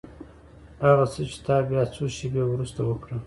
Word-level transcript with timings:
هغه 0.85 1.05
څه 1.11 1.21
چې 1.29 1.37
تا 1.45 1.55
بيا 1.69 1.83
څو 1.93 2.03
شېبې 2.15 2.43
وروسته 2.47 2.79
وکړل. 2.83 3.19